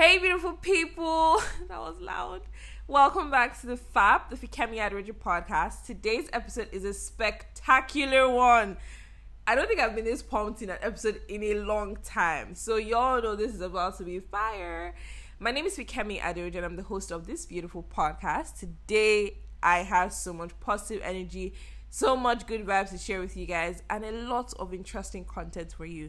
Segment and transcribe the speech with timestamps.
[0.00, 1.42] Hey, beautiful people.
[1.68, 2.40] that was loud.
[2.88, 5.84] Welcome back to the FAP, the Fikemi Aderoju podcast.
[5.84, 8.78] Today's episode is a spectacular one.
[9.46, 12.54] I don't think I've been this pumped in an episode in a long time.
[12.54, 14.94] So, y'all know this is about to be fire.
[15.38, 18.58] My name is Fikemi Aderoju, and I'm the host of this beautiful podcast.
[18.58, 21.52] Today, I have so much positive energy,
[21.90, 25.74] so much good vibes to share with you guys, and a lot of interesting content
[25.76, 26.08] for you.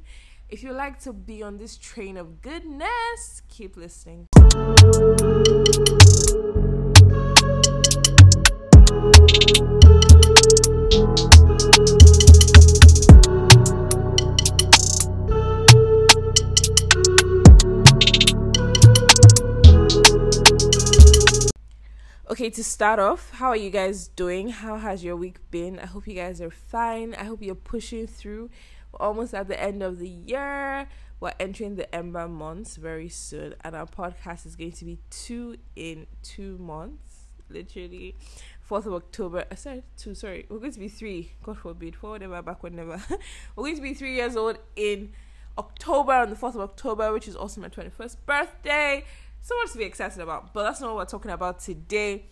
[0.52, 4.28] If you like to be on this train of goodness, keep listening.
[22.30, 24.50] Okay, to start off, how are you guys doing?
[24.50, 25.80] How has your week been?
[25.80, 27.16] I hope you guys are fine.
[27.16, 28.50] I hope you're pushing through
[29.00, 30.88] almost at the end of the year.
[31.20, 35.58] We're entering the Ember months very soon, and our podcast is going to be two
[35.76, 38.16] in two months, literally.
[38.72, 39.40] 4th of October.
[39.40, 40.46] Uh, I said two, sorry.
[40.50, 41.32] We're going to be three.
[41.44, 41.96] God forbid.
[41.96, 43.02] Forward never, backward never.
[43.56, 45.12] we're going to be three years old in
[45.58, 49.04] October, on the 4th of October, which is also my 21st birthday.
[49.42, 52.26] So much to be excited about, but that's not what we're talking about today.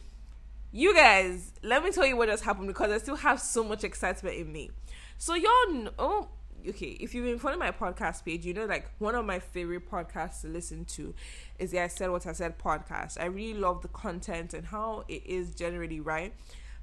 [0.72, 3.84] You guys, let me tell you what just happened because I still have so much
[3.84, 4.70] excitement in me.
[5.18, 6.28] So, y'all know, oh,
[6.68, 9.90] okay, if you've been following my podcast page, you know like one of my favorite
[9.90, 11.14] podcasts to listen to
[11.58, 13.20] is the I Said What I Said podcast.
[13.20, 16.34] I really love the content and how it is generally right.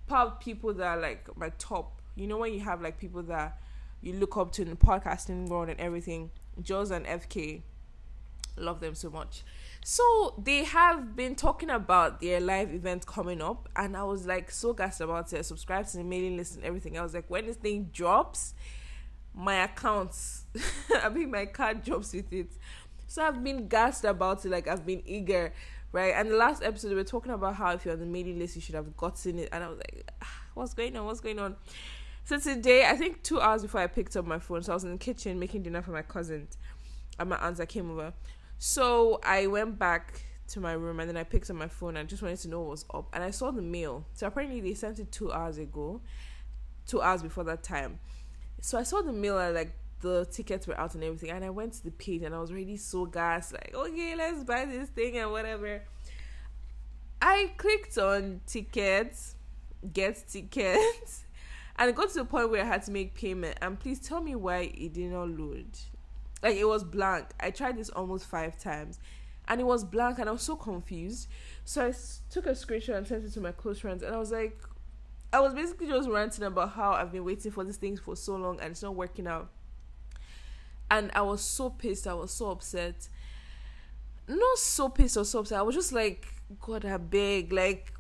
[0.07, 3.23] Part of people that are like my top, you know when you have like people
[3.25, 3.59] that
[4.03, 6.31] you look up to in the podcasting world and everything,
[6.63, 7.63] Joe's and FK,
[8.57, 9.43] love them so much.
[9.85, 14.51] So they have been talking about their live event coming up, and I was like
[14.51, 15.45] so gassed about it.
[15.45, 16.99] Subscribe to the mailing list and everything.
[16.99, 18.55] I was like, when this thing drops,
[19.37, 20.45] my accounts.
[21.03, 22.51] I mean, my card drops with it.
[23.07, 24.51] So I've been gassed about it.
[24.51, 25.53] Like I've been eager,
[25.93, 26.15] right?
[26.17, 28.57] And the last episode we were talking about how if you're on the mailing list,
[28.57, 29.51] you should have gotten it.
[29.53, 31.05] And I was like, ah, what's going on?
[31.05, 31.57] What's going on?
[32.25, 34.83] So today, I think two hours before I picked up my phone, so I was
[34.83, 36.49] in the kitchen making dinner for my cousin
[37.19, 38.13] and my aunts came over.
[38.59, 41.97] So I went back to my room and then I picked up my phone.
[41.97, 44.07] and just wanted to know what was up, and I saw the mail.
[44.15, 46.01] So apparently they sent it two hours ago,
[46.87, 47.99] two hours before that time.
[48.67, 51.75] So I saw the and like the tickets were out and everything, and I went
[51.75, 55.19] to the page and I was really so gassed, like, okay, let's buy this thing
[55.19, 55.85] and whatever.
[57.23, 59.37] I clicked on tickets,
[59.93, 61.27] get tickets,
[61.77, 63.57] and it got to the point where I had to make payment.
[63.63, 65.69] And please tell me why it did not load.
[66.43, 67.27] Like it was blank.
[67.39, 68.99] I tried this almost five times,
[69.47, 71.29] and it was blank, and I was so confused.
[71.65, 71.95] So I
[72.31, 74.59] took a screenshot and sent it to my close friends, and I was like,
[75.33, 78.37] I was basically just ranting about how I've been waiting for these things for so
[78.37, 79.51] long and it's not working out.
[80.91, 82.07] And I was so pissed.
[82.07, 83.09] I was so upset.
[84.29, 85.59] Not so pissed or so upset.
[85.59, 86.27] I was just like,
[86.61, 87.53] God, I beg.
[87.53, 87.93] Like,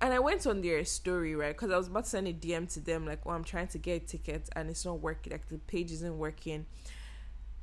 [0.00, 1.54] and I went on their story, right?
[1.54, 3.78] Because I was about to send a DM to them, like, oh, I'm trying to
[3.78, 5.32] get tickets and it's not working.
[5.32, 6.66] Like, the page isn't working.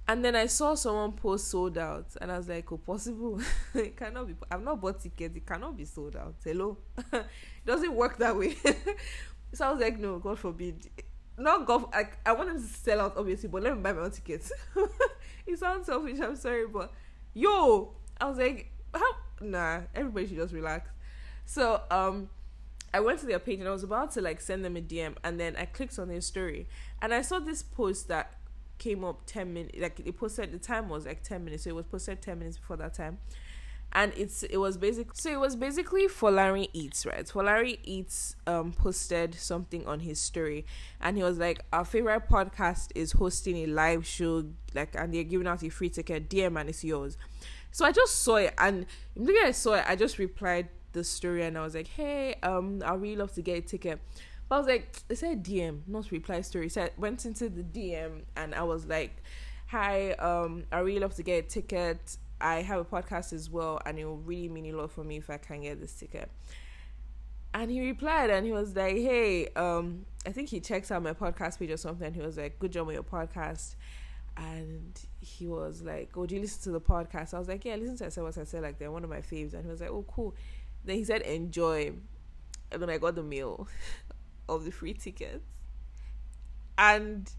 [0.10, 3.40] And then I saw someone post sold out, and I was like, "Oh, possible?
[3.76, 4.34] it cannot be.
[4.50, 5.38] I've not bought tickets.
[5.38, 6.34] It cannot be sold out.
[6.44, 6.80] Hello,
[7.14, 7.26] it
[7.68, 8.56] doesn't work that way."
[9.54, 10.90] so I was like, "No, God forbid."
[11.38, 11.94] Not God.
[11.94, 14.52] I I want them to sell out, obviously, but let me buy my own tickets.
[15.46, 16.20] it sounds selfish.
[16.20, 16.92] I'm sorry, but
[17.36, 19.12] yo, I was like, "How?
[19.42, 20.90] Nah, everybody should just relax."
[21.46, 22.30] So um.
[22.92, 25.16] I went to their page and I was about to like send them a DM
[25.24, 26.68] and then I clicked on their story
[27.04, 28.39] and I saw this post that
[28.80, 31.76] came up 10 minutes like it posted the time was like 10 minutes so it
[31.76, 33.20] was posted 10 minutes before that time.
[33.92, 37.28] And it's it was basic so it was basically for Larry Eats right?
[37.28, 40.66] For Larry Eats um posted something on his story
[41.02, 44.46] and he was like our favorite podcast is hosting a live show
[44.76, 46.30] like and they're giving out a free ticket.
[46.30, 47.18] Dear man it's yours.
[47.72, 48.86] So I just saw it and
[49.16, 52.84] immediately I saw it I just replied the story and I was like hey um
[52.86, 54.00] I really love to get a ticket
[54.50, 56.70] but I was like, it said DM, not reply story.
[56.70, 59.24] So I went into the DM and I was like,
[59.68, 62.18] Hi, um, I really love to get a ticket.
[62.42, 65.18] I have a podcast as well, and it will really mean a lot for me
[65.18, 66.32] if I can get this ticket.
[67.54, 71.14] And he replied and he was like, Hey, um, I think he checks out my
[71.14, 72.12] podcast page or something.
[72.14, 73.76] He was like, Good job on your podcast.
[74.38, 77.34] And he was like, Oh, do you listen to the podcast?
[77.34, 79.10] I was like, Yeah, listen to I said what I said, like they're one of
[79.10, 79.54] my faves.
[79.54, 80.36] And he was like, Oh, cool.
[80.86, 81.92] Then he said, Enjoy.
[82.72, 83.68] And then I got the mail.
[84.50, 85.46] of the free tickets.
[86.78, 87.30] And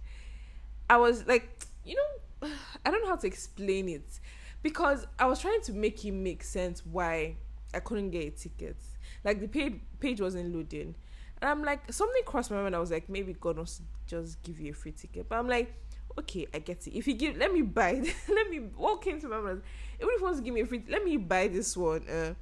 [0.88, 2.48] I was like, you know,
[2.84, 4.20] I don't know how to explain it
[4.62, 7.36] because I was trying to make it make sense why
[7.74, 8.90] I couldn't get tickets.
[9.24, 10.94] Like the page page wasn't loading.
[11.40, 12.76] And I'm like, something crossed my mind.
[12.76, 15.28] I was like, maybe God wants to just give you a free ticket.
[15.28, 15.74] But I'm like,
[16.18, 16.96] okay, I get it.
[16.96, 18.02] If you give, let me buy.
[18.28, 19.62] let me walk into my mind.
[19.98, 22.06] Even if he wants to give me a free, let me buy this one.
[22.08, 22.34] Uh,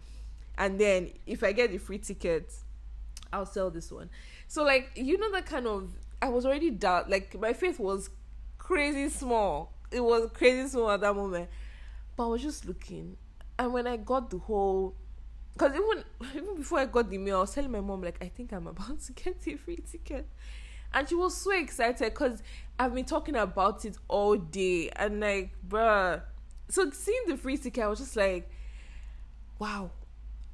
[0.57, 2.53] and then if I get the free ticket,
[3.33, 4.11] I'll sell this one.
[4.49, 5.91] So like you know that kind of
[6.21, 8.11] I was already doubt like my faith was
[8.57, 9.73] crazy small.
[9.91, 11.49] It was crazy small at that moment.
[12.17, 13.17] But I was just looking.
[13.59, 14.95] And when I got the whole
[15.53, 16.05] because even
[16.43, 18.67] even before I got the mail, I was telling my mom like I think I'm
[18.67, 20.27] about to get a free ticket,
[20.95, 22.43] and she was so excited because
[22.79, 26.23] I've been talking about it all day and like bruh.
[26.71, 28.51] So seeing the free ticket, I was just like,
[29.59, 29.91] wow,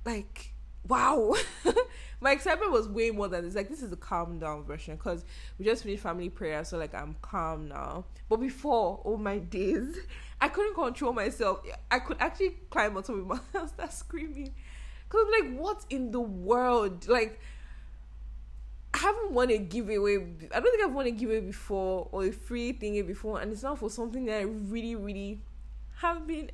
[0.04, 0.53] like
[0.88, 1.34] wow.
[2.20, 3.54] My excitement was way more than this.
[3.54, 5.24] Like this is a calm down version because
[5.58, 8.04] we just finished family prayer, so like I'm calm now.
[8.28, 9.96] But before, oh my days,
[10.40, 11.60] I couldn't control myself.
[11.90, 14.54] I could actually climb on top of my house start screaming.
[15.08, 17.06] Cause I'm like, what in the world?
[17.08, 17.38] Like,
[18.94, 20.16] I haven't won a giveaway.
[20.16, 23.62] I don't think I've won a giveaway before or a free thingy before, and it's
[23.62, 25.40] not for something that I really, really
[25.96, 26.50] have been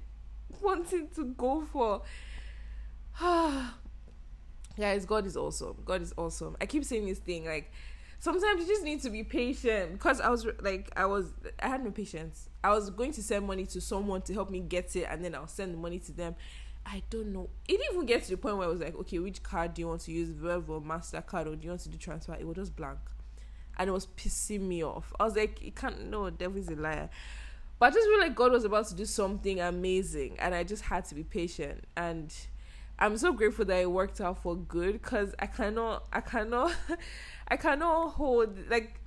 [0.61, 2.03] wanting to go for.
[4.79, 5.77] Guys, God is awesome.
[5.85, 6.57] God is awesome.
[6.61, 7.73] I keep saying this thing like
[8.19, 11.85] sometimes you just need to be patient because I was like I was I had
[11.85, 12.49] no patience.
[12.63, 15.35] I was going to send money to someone to help me get it, and then
[15.35, 16.37] I'll send the money to them.
[16.87, 17.51] I don't know.
[17.69, 19.83] It didn't even get to the point where I was like, okay, which card do
[19.83, 22.35] you want to use, Verve or Mastercard, or do you want to do transfer?
[22.35, 22.99] It was just blank,
[23.79, 25.13] and it was pissing me off.
[25.19, 26.09] I was like, you can't.
[26.11, 27.11] No, devil's a liar.
[27.79, 30.85] But I just feel like God was about to do something amazing, and I just
[30.85, 31.85] had to be patient.
[31.97, 32.35] And
[33.01, 36.75] I'm so grateful that it worked out for good, because I cannot, I cannot,
[37.49, 39.01] I cannot hold like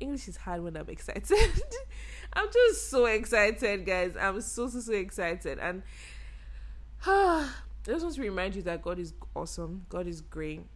[0.00, 1.24] English is hard when I'm excited.
[2.32, 4.14] I'm just so excited, guys.
[4.20, 5.82] I'm so so so excited, and
[7.06, 7.48] I
[7.84, 9.86] just want to remind you that God is awesome.
[9.88, 10.66] God is great.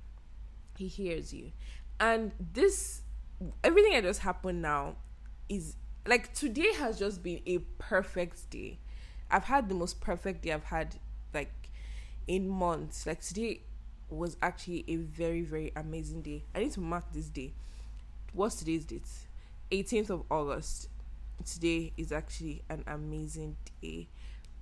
[0.76, 1.52] He hears you.
[2.00, 3.02] And this,
[3.64, 4.96] everything that just happened now
[5.48, 5.74] is
[6.06, 8.78] like today has just been a perfect day.
[9.30, 10.96] I've had the most perfect day I've had
[11.34, 11.67] like
[12.28, 13.06] in months.
[13.06, 13.62] Like today
[14.08, 16.44] was actually a very, very amazing day.
[16.54, 17.54] I need to mark this day.
[18.32, 19.08] What's today's date?
[19.72, 20.88] 18th of August.
[21.44, 24.08] Today is actually an amazing day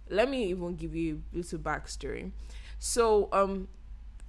[0.08, 2.30] let me even give you a little backstory.
[2.78, 3.68] So, um,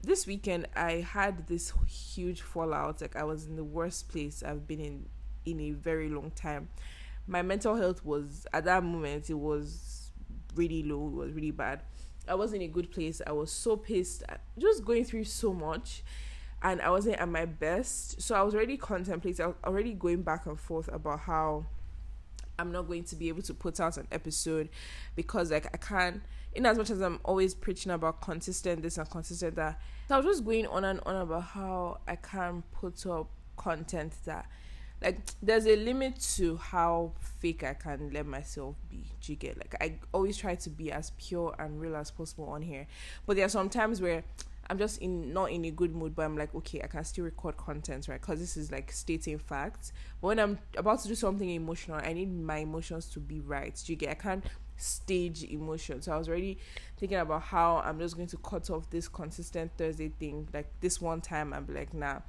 [0.04, 3.02] this weekend I had this huge fallout.
[3.02, 5.06] Like I was in the worst place I've been in
[5.46, 6.70] in a very long time.
[7.28, 10.12] My mental health was at that moment it was
[10.56, 11.08] really low.
[11.08, 11.82] It was really bad.
[12.28, 13.22] I was in a good place.
[13.26, 14.24] I was so pissed.
[14.58, 16.04] Just going through so much,
[16.62, 18.22] and I wasn't at my best.
[18.22, 19.44] So I was already contemplating.
[19.44, 21.66] I was already going back and forth about how
[22.60, 24.70] I'm not going to be able to put out an episode
[25.16, 26.22] because like I can't
[26.54, 30.18] in as much as I'm always preaching about consistent this and consistent that so I
[30.18, 34.48] was just going on and on about how I can't put up content that
[35.02, 39.06] like there's a limit to how fake I can let myself be.
[39.22, 42.50] Do you get like I always try to be as pure and real as possible
[42.50, 42.88] on here.
[43.26, 44.24] But there are some times where
[44.70, 47.26] I'm just in not in a good mood, but I'm like, okay, I can still
[47.26, 48.20] record content, right?
[48.20, 49.94] Because this is like stating facts.
[50.22, 53.82] But when I'm about to do something emotional, I need my emotions to be right.
[53.86, 54.10] Do you get?
[54.10, 54.44] I can't
[54.76, 56.06] stage emotions.
[56.06, 56.58] So I was already
[56.98, 61.00] thinking about how I'm just going to cut off this consistent Thursday thing, like this
[61.00, 61.54] one time.
[61.54, 62.20] I'm like, nah,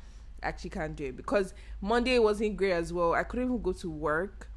[0.42, 3.14] actually can't do it because Monday wasn't great as well.
[3.14, 4.48] I couldn't even go to work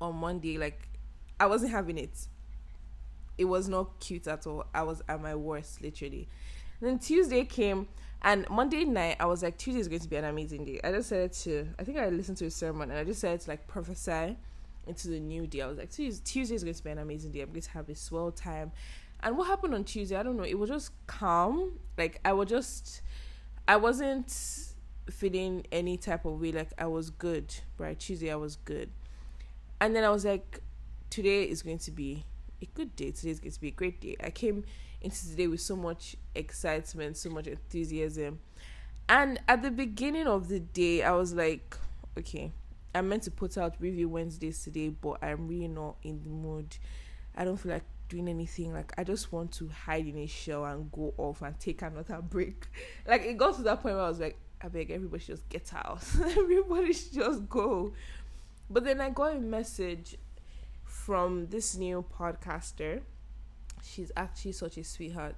[0.00, 0.58] on Monday.
[0.58, 0.88] Like,
[1.38, 2.28] I wasn't having it.
[3.36, 4.66] It was not cute at all.
[4.74, 6.28] I was at my worst, literally.
[6.80, 7.88] Then Tuesday came,
[8.22, 10.80] and Monday night I was like, Tuesday is going to be an amazing day.
[10.84, 13.40] I just said to, I think I listened to a sermon, and I just said
[13.40, 14.36] to like prophesy
[14.86, 15.62] into the new day.
[15.62, 17.40] I was like, Tuesday is going to be an amazing day.
[17.40, 18.70] I'm going to have a swell time.
[19.20, 20.16] And what happened on Tuesday?
[20.16, 20.44] I don't know.
[20.44, 21.78] It was just calm.
[21.96, 23.00] Like I was just,
[23.66, 24.28] I wasn't
[25.10, 26.52] feeling any type of way.
[26.52, 27.54] Like I was good.
[27.78, 28.90] Right, Tuesday I was good.
[29.80, 30.60] And then I was like,
[31.10, 32.24] today is going to be
[32.62, 33.10] a good day.
[33.10, 34.16] Today is going to be a great day.
[34.22, 34.64] I came
[35.00, 38.38] into today with so much excitement, so much enthusiasm.
[39.08, 41.76] And at the beginning of the day, I was like,
[42.18, 42.52] okay,
[42.94, 46.76] I meant to put out review Wednesdays today, but I'm really not in the mood.
[47.36, 48.72] I don't feel like doing anything.
[48.72, 52.22] Like I just want to hide in a shell and go off and take another
[52.30, 52.66] break.
[53.06, 55.70] Like it got to that point where I was like, I beg everybody just get
[55.74, 56.02] out.
[56.20, 57.92] everybody just go.
[58.70, 60.16] But then I got a message
[60.84, 63.02] from this new podcaster
[63.84, 65.36] she's actually such a sweetheart.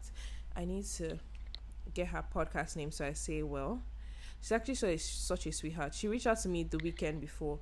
[0.54, 1.18] I need to
[1.94, 3.82] get her podcast name so I say well.
[4.40, 5.94] She's actually such a, such a sweetheart.
[5.94, 7.58] She reached out to me the weekend before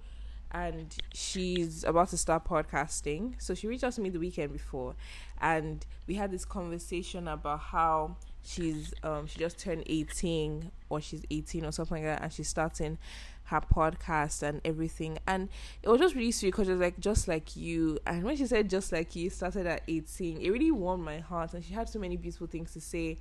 [0.50, 3.34] and she's about to start podcasting.
[3.38, 4.94] So she reached out to me the weekend before
[5.40, 11.22] and we had this conversation about how she's um she just turned 18 or she's
[11.30, 12.98] 18 or something like that and she's starting
[13.44, 15.48] her podcast and everything and
[15.82, 18.46] it was just really sweet because it was like just like you and when she
[18.46, 21.88] said just like you started at 18 it really warmed my heart and she had
[21.88, 23.18] so many beautiful things to say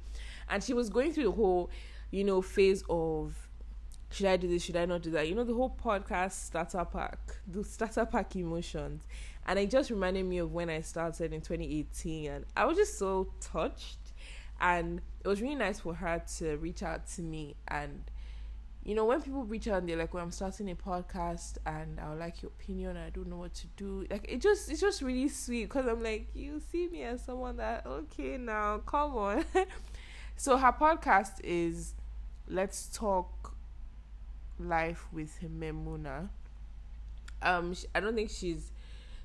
[0.49, 1.69] and she was going through the whole
[2.11, 3.35] you know phase of
[4.13, 4.63] should I do this?
[4.63, 5.27] Should I not do that?
[5.27, 9.07] You know, the whole podcast starter pack, the starter pack emotions.
[9.47, 12.31] And it just reminded me of when I started in 2018.
[12.31, 13.97] And I was just so touched.
[14.63, 17.57] And it was really nice for her to reach out to me.
[17.67, 18.01] And,
[18.85, 21.99] you know, when people reach out and they're like, well, I'm starting a podcast and
[21.99, 22.95] I would like your opinion.
[22.95, 24.07] I don't know what to do.
[24.09, 27.57] Like, it just, it's just really sweet because I'm like, you see me as someone
[27.57, 29.43] that, okay, now, come on.
[30.37, 31.93] so her podcast is
[32.47, 33.53] Let's Talk
[34.57, 36.29] Life with Memuna.
[37.41, 38.71] Um, I don't think she's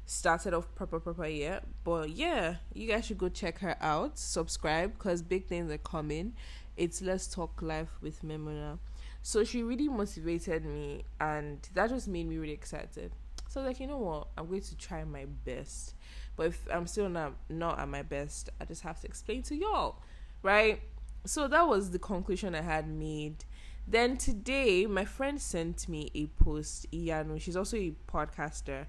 [0.09, 4.19] started off proper proper yet but yeah you guys should go check her out.
[4.19, 6.33] Subscribe because big things are coming.
[6.79, 8.79] It's let's talk life with memona.
[9.23, 13.13] So she really motivated me and that just made me really excited.
[13.49, 14.29] So like you know what?
[14.39, 15.95] I'm going to try my best.
[16.37, 19.57] But if i'm still not not at my best i just have to explain to
[19.57, 19.97] y'all
[20.43, 20.81] right?
[21.27, 23.45] So that was the conclusion i had made.
[23.87, 27.41] Then today my friend sent me a post iyanu.
[27.41, 28.87] She's also a podcaster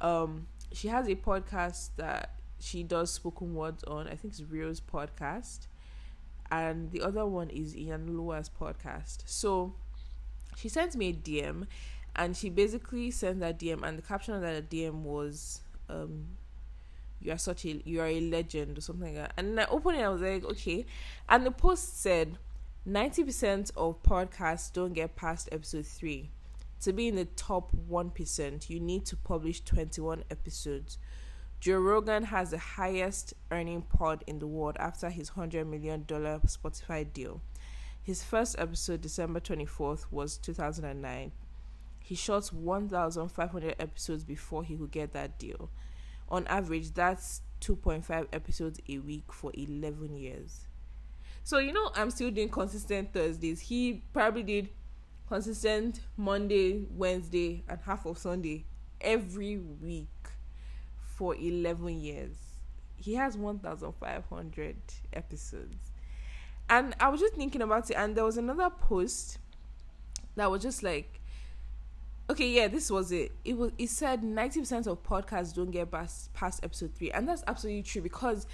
[0.00, 4.06] um, she has a podcast that she does spoken words on.
[4.06, 5.66] I think it's Rio's podcast,
[6.50, 9.18] and the other one is Ian Lua's podcast.
[9.26, 9.74] So
[10.56, 11.66] she sent me a DM,
[12.16, 16.36] and she basically sent that DM, and the caption of that DM was, um,
[17.20, 19.32] "You are such a you are a legend" or something like that.
[19.36, 20.86] And I opened it, I was like, okay,
[21.28, 22.38] and the post said.
[22.88, 26.30] 90% of podcasts don't get past episode 3
[26.80, 30.98] to be in the top 1%, you need to publish 21 episodes.
[31.60, 37.12] Joe Rogan has the highest earning pod in the world after his $100 million Spotify
[37.12, 37.42] deal.
[38.02, 41.32] His first episode, December 24th, was 2009.
[42.02, 45.70] He shot 1,500 episodes before he could get that deal.
[46.30, 50.66] On average, that's 2.5 episodes a week for 11 years.
[51.42, 53.60] So, you know, I'm still doing consistent Thursdays.
[53.60, 54.70] He probably did
[55.30, 58.64] consistent Monday, Wednesday, and half of Sunday
[59.00, 60.08] every week
[60.98, 62.36] for 11 years.
[62.96, 64.76] He has 1,500
[65.12, 65.92] episodes.
[66.68, 69.38] And I was just thinking about it, and there was another post
[70.34, 71.20] that was just like,
[72.28, 73.30] okay, yeah, this was it.
[73.44, 73.70] It was.
[73.78, 78.02] It said 90% of podcasts don't get past, past episode three, and that's absolutely true
[78.02, 78.46] because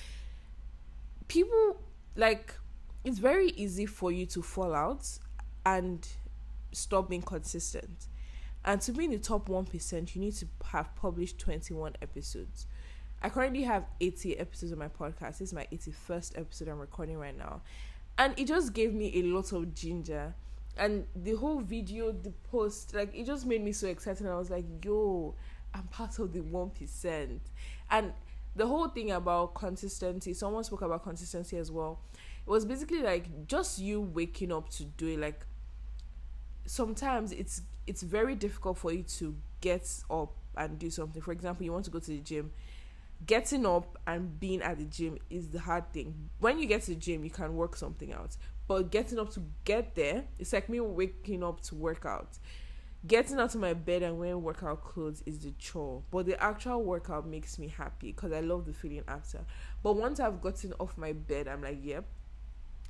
[1.29, 1.79] people
[2.17, 2.55] like
[3.05, 5.07] it's very easy for you to fall out
[5.65, 6.09] and
[6.77, 8.07] stop being consistent.
[8.65, 12.67] And to be in the top 1%, you need to have published 21 episodes.
[13.23, 15.39] I currently have 80 episodes of my podcast.
[15.39, 17.63] This is my 81st episode I'm recording right now.
[18.19, 20.35] And it just gave me a lot of ginger.
[20.77, 24.27] And the whole video, the post, like it just made me so excited.
[24.27, 25.35] I was like, yo,
[25.73, 27.39] I'm part of the 1%.
[27.91, 28.13] And
[28.55, 32.01] the whole thing about consistency, someone spoke about consistency as well.
[32.47, 35.21] It was basically like just you waking up to do it.
[35.21, 35.47] Like
[36.67, 41.23] sometimes it's it's very difficult for you to get up and do something.
[41.23, 42.53] For example, you want to go to the gym.
[43.27, 46.29] Getting up and being at the gym is the hard thing.
[46.39, 48.37] When you get to the gym, you can work something out.
[48.69, 52.39] But getting up to get there, it's like me waking up to work out.
[53.07, 56.03] Getting out of my bed and wearing workout clothes is the chore.
[56.11, 59.45] But the actual workout makes me happy because I love the feeling after.
[59.83, 62.05] But once I've gotten off my bed, I'm like, yep,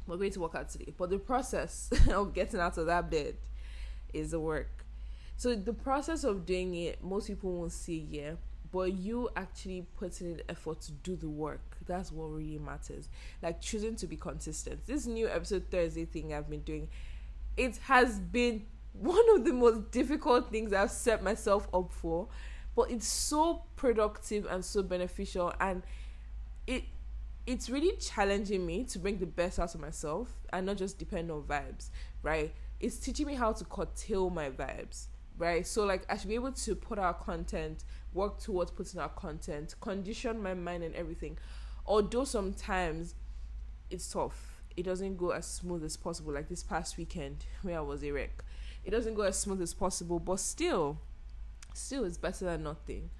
[0.06, 0.92] we're going to work out today.
[0.96, 3.36] But the process of getting out of that bed
[4.12, 4.84] is the work.
[5.36, 8.32] So the process of doing it, most people won't see yeah,
[8.72, 11.76] but you actually putting in effort to do the work.
[11.86, 13.08] That's what really matters.
[13.42, 14.86] Like choosing to be consistent.
[14.86, 16.88] This new episode Thursday thing I've been doing,
[17.56, 22.28] it has been one of the most difficult things I've set myself up for,
[22.74, 25.82] but it's so productive and so beneficial and
[26.66, 26.84] it
[27.46, 31.30] it's really challenging me to bring the best out of myself and not just depend
[31.30, 31.90] on vibes,
[32.22, 32.52] right?
[32.80, 35.06] It's teaching me how to curtail my vibes
[35.38, 35.66] right?
[35.66, 39.74] So like i should be able to put out content work towards putting out content
[39.80, 41.38] condition my mind and everything.
[41.84, 43.14] Although sometimes
[43.90, 44.62] it's tough.
[44.76, 46.32] It doesn't go as smooth as possible.
[46.32, 48.42] Like this past weekend where i was a wreck
[48.84, 51.00] it doesn't go as smooth as possible but still
[51.74, 53.10] still it's better than nothing.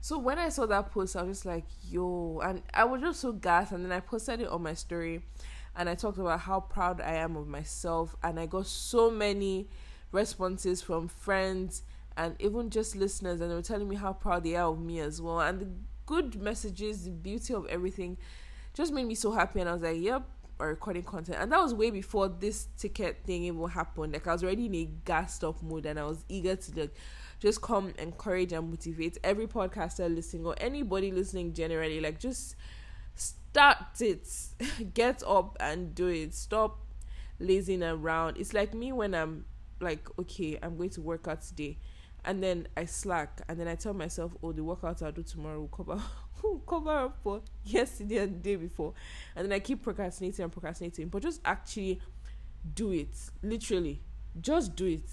[0.00, 2.40] So when i saw that post i was just like yo.
[2.44, 5.22] And i was just so gassed and then i posted it on my story
[5.76, 9.68] and I talked about how proud I am of myself and I got so many
[10.12, 11.82] responses from friends
[12.16, 15.00] and even just listeners and they were telling me how proud they are of me
[15.00, 15.68] as well and the
[16.06, 18.16] good messages the beauty of everything
[18.74, 20.22] just made me so happy and I was like yep
[20.58, 24.12] or recording content, and that was way before this ticket thing even happened.
[24.12, 26.94] Like I was already in a gassed up mood, and I was eager to like
[27.40, 32.00] just come encourage and motivate every podcaster listening or anybody listening generally.
[32.00, 32.56] Like just
[33.16, 34.28] start it,
[34.94, 36.34] get up and do it.
[36.34, 36.78] Stop
[37.38, 38.36] lazing around.
[38.36, 39.44] It's like me when I'm
[39.80, 41.78] like, okay, I'm going to work out today
[42.26, 45.60] and then I slack, and then I tell myself, oh, the workout I'll do tomorrow
[45.60, 46.02] will cover
[46.42, 48.92] will cover up for yesterday and the day before,
[49.36, 51.08] and then I keep procrastinating and procrastinating.
[51.08, 52.00] But just actually
[52.74, 54.02] do it, literally,
[54.40, 55.08] just do it.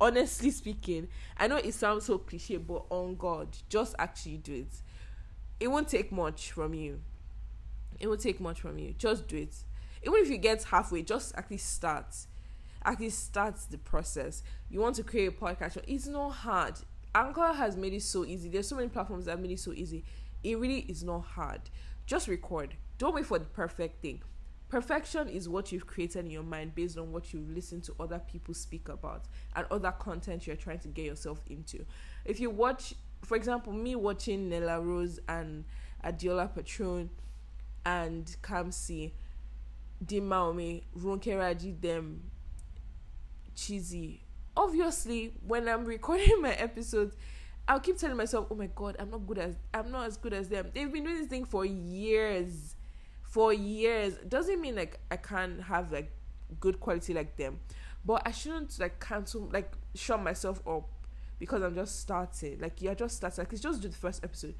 [0.00, 4.74] Honestly speaking, I know it sounds so cliche, but on God, just actually do it.
[5.60, 7.00] It won't take much from you.
[8.00, 8.94] It won't take much from you.
[8.98, 9.54] Just do it.
[10.02, 12.16] Even if you get halfway, just actually start
[12.84, 14.42] actually start the process.
[14.68, 16.74] You want to create a podcast, it's not hard.
[17.14, 18.48] Anchor has made it so easy.
[18.48, 20.04] There's so many platforms that made it so easy.
[20.42, 21.60] It really is not hard.
[22.06, 22.76] Just record.
[22.98, 24.22] Don't wait for the perfect thing.
[24.68, 28.20] Perfection is what you've created in your mind based on what you've listened to other
[28.20, 29.24] people speak about
[29.56, 31.84] and other content you're trying to get yourself into.
[32.24, 35.64] If you watch, for example, me watching Nella Rose and
[36.04, 37.10] Adeola Patronne
[37.84, 39.12] and Kamsi,
[40.04, 42.30] Dimma Umeh, Ronke them
[43.54, 44.22] cheesy.
[44.56, 47.16] Obviously, when I'm recording my episodes,
[47.68, 50.32] I'll keep telling myself, "Oh my god, I'm not good as I'm not as good
[50.32, 52.74] as them." They've been doing this thing for years,
[53.22, 54.14] for years.
[54.28, 56.10] Doesn't mean like I can't have like
[56.58, 57.60] good quality like them,
[58.04, 60.88] but I shouldn't like cancel like shut myself up
[61.38, 62.58] because I'm just starting.
[62.60, 63.44] Like you're just starting.
[63.44, 64.54] Like just do the first episode.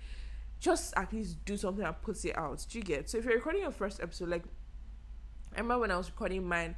[0.60, 2.64] Just at least do something and put it out.
[2.68, 3.08] Do you get?
[3.08, 4.44] So if you're recording your first episode, like
[5.54, 6.76] I remember when I was recording mine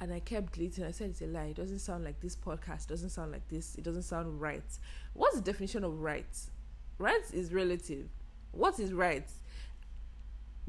[0.00, 0.84] and I kept deleting.
[0.84, 1.46] I said it's a lie.
[1.46, 2.84] It doesn't sound like this podcast.
[2.84, 3.74] It doesn't sound like this.
[3.74, 4.64] It doesn't sound right.
[5.12, 6.36] What's the definition of right?
[6.98, 8.08] Right is relative.
[8.52, 9.28] What is right?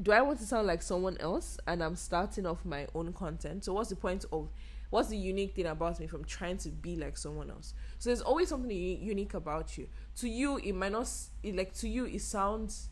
[0.02, 3.64] Do I want to sound like someone else and I'm starting off my own content?
[3.64, 4.48] So what's the point of
[4.90, 7.74] what's the unique thing about me from trying to be like someone else?
[7.98, 9.88] So there's always something unique about you.
[10.16, 11.10] To you, it might not
[11.42, 12.90] it, like to you it sounds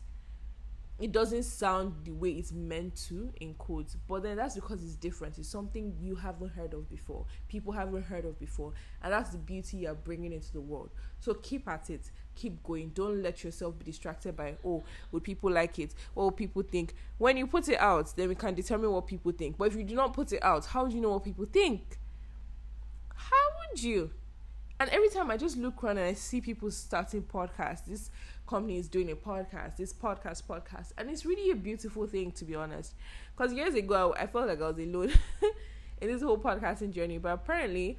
[0.99, 4.95] it doesn't sound the way it's meant to in quotes but then that's because it's
[4.95, 5.37] different.
[5.37, 7.25] It's something you haven't heard of before.
[7.47, 8.73] People haven't heard of before.
[9.01, 10.89] And that's the beauty you're bringing into the world.
[11.19, 12.89] So keep at it keep going.
[12.95, 15.93] Don't let yourself be distracted by oh would people like it?
[16.13, 16.93] What people think?
[17.17, 19.57] When you put it out then we can determine what people think.
[19.57, 21.99] But if you do not put it out how do you know what people think?
[23.15, 23.35] How
[23.69, 24.11] would you?
[24.79, 28.09] And every time I just look around and I see people starting podcasts, this
[28.47, 32.45] company is doing a podcast, this podcast, podcast, and it's really a beautiful thing to
[32.45, 32.93] be honest.
[33.35, 35.11] Because years ago, I felt like I was alone
[36.01, 37.97] in this whole podcasting journey, but apparently,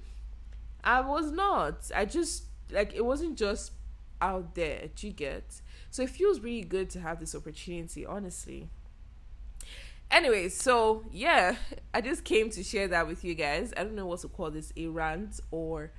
[0.83, 1.90] I was not.
[1.94, 3.72] I just like it wasn't just
[4.20, 4.88] out there.
[4.94, 5.61] Do you get?
[5.90, 8.68] So it feels really good to have this opportunity, honestly.
[10.11, 11.56] Anyway, so yeah,
[11.94, 13.72] I just came to share that with you guys.
[13.76, 15.92] I don't know what to call this a rant or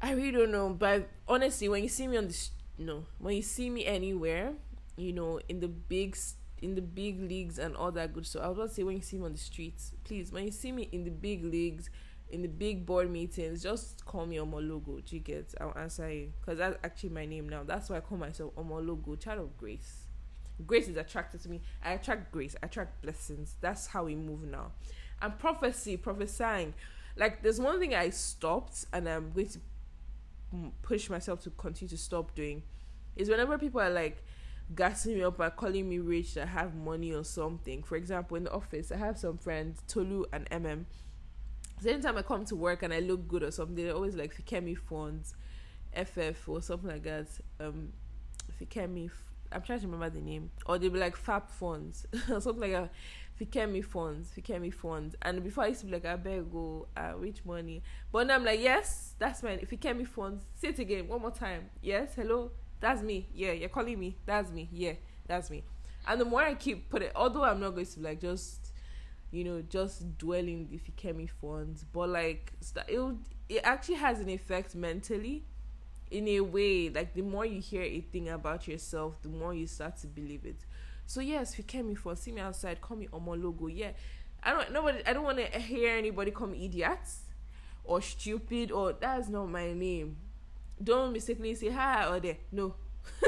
[0.00, 3.42] I really don't know, but honestly, when you see me on the no, when you
[3.42, 4.54] see me anywhere,
[4.96, 6.16] you know, in the big
[6.60, 8.42] in the big leagues and all that good stuff.
[8.44, 10.72] I about to say when you see me on the streets, please, when you see
[10.72, 11.90] me in the big leagues,
[12.34, 15.04] in the big board meetings, just call me Omologo.
[15.04, 15.54] Do you get?
[15.60, 17.62] I'll answer you because that's actually my name now.
[17.62, 20.06] That's why I call myself Omologo, child of grace.
[20.66, 21.60] Grace is attracted to me.
[21.82, 22.56] I attract grace.
[22.60, 23.54] I attract blessings.
[23.60, 24.72] That's how we move now.
[25.22, 26.74] And prophecy, prophesying.
[27.16, 29.60] Like there's one thing I stopped, and I'm going to
[30.82, 32.64] push myself to continue to stop doing
[33.14, 34.24] is whenever people are like
[34.74, 37.84] gassing me up by calling me rich that have money or something.
[37.84, 40.86] For example, in the office, I have some friends, Tolu and MM.
[41.80, 44.34] So anytime I come to work and I look good or something, they're always like
[44.34, 45.34] Fikemi funds,
[45.92, 47.26] FF or something like that.
[47.60, 47.92] Um,
[48.60, 49.10] Fikemi,
[49.52, 52.72] I'm trying to remember the name, or they'll be like Fab funds or something like
[52.72, 52.92] that.
[53.40, 55.16] Fikemi funds, Fikemi funds.
[55.22, 57.82] And before I used to be like, I better go, uh, which money?
[58.12, 59.58] But now I'm like, yes, that's mine.
[59.70, 60.44] Fikemi funds.
[60.54, 61.70] Say it again, one more time.
[61.82, 63.28] Yes, hello, that's me.
[63.34, 64.16] Yeah, you're calling me.
[64.24, 64.68] That's me.
[64.72, 64.92] Yeah,
[65.26, 65.64] that's me.
[66.06, 68.63] And the more I keep putting, although I'm not going to like just,
[69.34, 72.52] you know, just dwelling the Fikemi funds, but like,
[72.88, 73.16] it,
[73.48, 75.44] it actually has an effect mentally
[76.10, 79.66] in a way like the more you hear a thing about yourself the more you
[79.66, 80.64] start to believe it
[81.06, 83.66] so yes, me for see me outside, call me logo.
[83.66, 83.90] Yeah,
[84.42, 85.02] I don't nobody.
[85.06, 87.20] I don't want to hear anybody call me idiots
[87.84, 90.16] or stupid or that's not my name.
[90.82, 92.38] Don't mistakenly say hi or there.
[92.50, 92.74] No,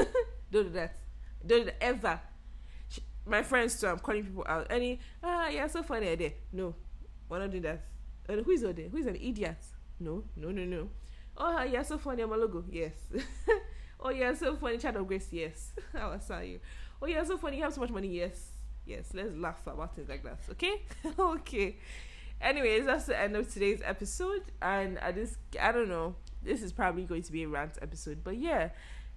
[0.51, 0.95] don't do that.
[1.45, 2.19] Don't do that ever.
[3.27, 3.87] My friends too.
[3.87, 4.67] I'm calling people out.
[4.69, 6.33] Any ah yeah, so funny there.
[6.51, 6.75] No,
[7.27, 7.85] why not do that?
[8.29, 8.73] Uh, who is there?
[8.73, 9.57] Who is an idiot?
[9.99, 10.89] No, no, no, no.
[11.37, 12.23] Oh yeah, so funny.
[12.23, 12.63] I'm a logo.
[12.71, 12.93] Yes.
[13.99, 14.77] oh yeah, so funny.
[14.77, 15.27] Child of grace.
[15.31, 15.73] Yes.
[15.93, 16.59] I will tell you
[17.01, 17.57] oh yeah, so funny.
[17.57, 18.07] You have so much money.
[18.07, 18.51] Yes.
[18.85, 20.39] Yes, let's laugh about things like that.
[20.51, 20.81] Okay?
[21.19, 21.77] okay.
[22.39, 24.43] Anyways, that's the end of today's episode.
[24.61, 26.15] And I just, I don't know.
[26.41, 28.23] This is probably going to be a rant episode.
[28.23, 28.69] But yeah,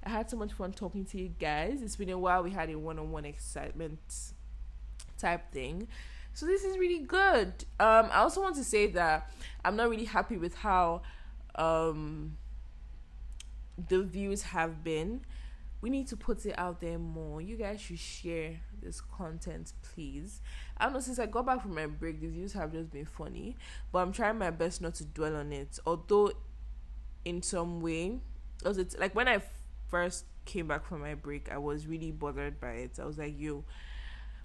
[0.04, 1.82] I had so much fun talking to you guys.
[1.82, 2.42] It's been a while.
[2.42, 3.98] We had a one on one excitement
[5.18, 5.88] type thing.
[6.32, 7.48] So this is really good.
[7.78, 9.30] Um, I also want to say that
[9.64, 11.02] I'm not really happy with how
[11.56, 12.36] um,
[13.88, 15.22] the views have been.
[15.82, 17.40] We need to put it out there more.
[17.40, 20.40] You guys should share this content, please.
[20.76, 23.06] I don't know, since I got back from my break, the views have just been
[23.06, 23.56] funny,
[23.90, 25.78] but I'm trying my best not to dwell on it.
[25.86, 26.32] Although,
[27.24, 28.20] in some way,
[28.58, 29.40] because it's like when I
[29.90, 32.98] first came back from my break, I was really bothered by it.
[33.00, 33.64] I was like, yo,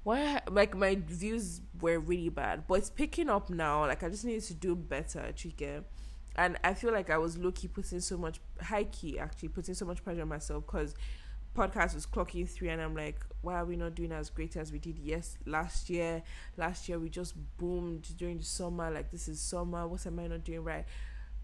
[0.04, 2.68] why like my views were really bad.
[2.68, 3.82] But it's picking up now.
[3.82, 5.86] Like i just need to do better chicken
[6.38, 9.86] and i feel like i was low-key putting so much high key actually putting so
[9.86, 10.94] much pressure on myself because
[11.56, 14.72] podcast was clocking three and i'm like why are we not doing as great as
[14.72, 16.24] we did yes last year?
[16.58, 18.90] Last year we just boomed during the summer.
[18.90, 19.88] Like this is summer.
[19.88, 20.86] What am i not doing right?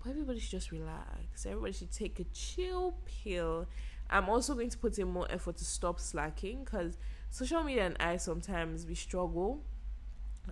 [0.04, 1.46] But everybody should just relax.
[1.46, 3.68] Everybody should take a chill pill
[4.12, 6.98] i'm also going to put in more effort to stop slacking because
[7.32, 9.64] social media and I sometimes we struggle.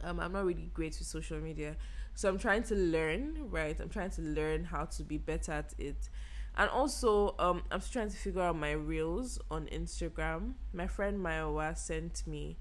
[0.03, 1.75] Um, I'm not really great with social media,
[2.15, 3.49] so I'm trying to learn.
[3.49, 6.09] Right, I'm trying to learn how to be better at it,
[6.57, 10.53] and also um, I'm trying to figure out my reels on Instagram.
[10.73, 12.57] My friend Mayowa sent me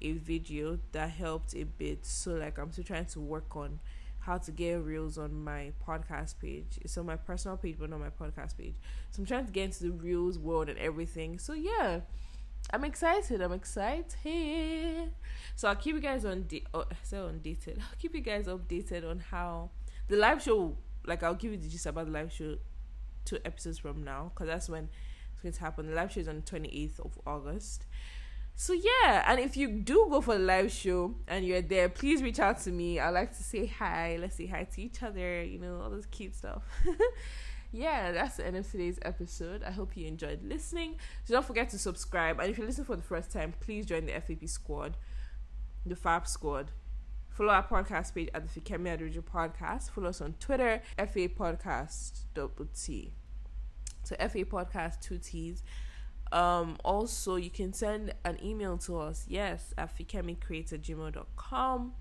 [0.00, 3.80] a video that helped a bit, so like I'm still trying to work on
[4.24, 6.78] how to get reels on my podcast page.
[6.96, 8.74] On my personal page, but not my podcast page.
[9.10, 11.38] So I'm trying to get into the reels world and everything.
[11.38, 12.00] So yeah
[12.70, 13.40] I'm excited.
[13.40, 15.12] I'm excited.
[15.54, 17.78] So I'll keep you guys on di- oh, so updated.
[17.78, 19.70] I'll keep you guys updated on how
[20.08, 20.76] the live show.
[21.06, 22.56] Like I'll give you the gist about the live show
[23.24, 24.88] two episodes from now because that's when
[25.32, 25.86] it's going to happen.
[25.88, 27.84] The live show is on the 28th of August.
[28.56, 32.22] So yeah, and if you do go for the live show and you're there, please
[32.22, 33.00] reach out to me.
[33.00, 34.16] I like to say hi.
[34.20, 35.42] Let's say hi to each other.
[35.42, 36.62] You know all this cute stuff.
[37.72, 39.64] yeah, that's the end of today's episode.
[39.64, 40.96] I hope you enjoyed listening.
[41.24, 42.38] So don't forget to subscribe.
[42.38, 44.96] And if you listen for the first time, please join the FAP squad,
[45.84, 46.70] the FAP squad.
[47.30, 49.90] Follow our podcast page at the Fikemi Aderoju Podcast.
[49.90, 53.12] Follow us on Twitter, FA Podcast double T.
[54.04, 55.64] So FA Podcast two T's.
[56.34, 61.92] Um, also, you can send an email to us, yes, at fikemicreator.gmail.com.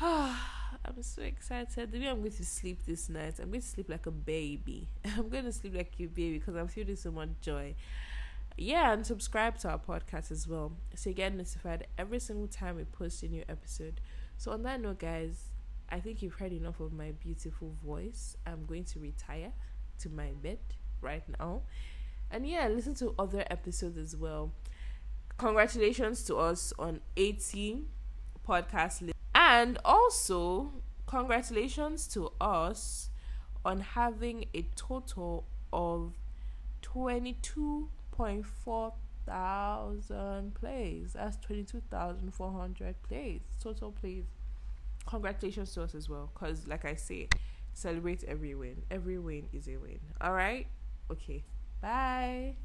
[0.00, 1.90] I'm so excited.
[1.90, 4.88] The way I'm going to sleep this night, I'm going to sleep like a baby.
[5.16, 7.74] I'm going to sleep like a baby because I'm feeling so much joy.
[8.56, 12.76] Yeah, and subscribe to our podcast as well so you get notified every single time
[12.76, 14.00] we post a new episode.
[14.36, 15.48] So, on that note, guys,
[15.90, 18.36] I think you've heard enough of my beautiful voice.
[18.46, 19.52] I'm going to retire
[20.00, 20.58] to my bed
[21.00, 21.62] right now.
[22.30, 24.52] And yeah, listen to other episodes as well.
[25.36, 27.84] Congratulations to us on 80
[28.46, 30.72] podcast and also,
[31.06, 33.10] congratulations to us
[33.64, 36.12] on having a total of
[36.82, 38.92] 22.4
[39.26, 41.12] thousand plays.
[41.14, 43.40] That's 22,400 plays.
[43.62, 44.24] Total plays.
[45.06, 46.30] Congratulations to us as well.
[46.32, 47.28] Because, like I say,
[47.74, 48.82] celebrate every win.
[48.90, 50.00] Every win is a win.
[50.20, 50.66] All right?
[51.10, 51.44] Okay.
[51.80, 52.56] Bye.